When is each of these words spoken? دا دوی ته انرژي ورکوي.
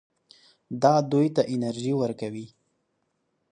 دا 0.81 0.93
دوی 1.11 1.27
ته 1.35 1.41
انرژي 1.53 1.93
ورکوي. 1.97 2.47